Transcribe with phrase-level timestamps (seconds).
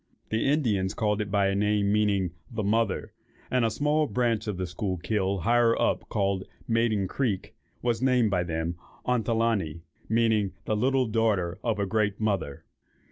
[0.29, 3.13] The Indians called it by a name, meaning "The Mother;"
[3.51, 8.43] and a small branch of the Schuylkill, higher up, called "Maiden Creek," was named by
[8.45, 12.65] them, Ontelaunee, meaning "the little daughter of a great mother."